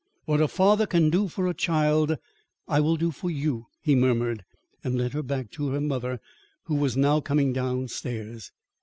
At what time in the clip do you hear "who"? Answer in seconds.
6.63-6.73